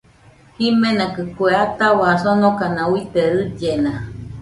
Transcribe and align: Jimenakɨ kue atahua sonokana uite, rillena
Jimenakɨ 0.57 1.21
kue 1.35 1.51
atahua 1.65 2.11
sonokana 2.23 2.83
uite, 2.93 3.21
rillena 3.33 3.93